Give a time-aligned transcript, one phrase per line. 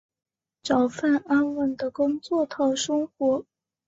[0.63, 3.45] 找份安稳的工作讨生活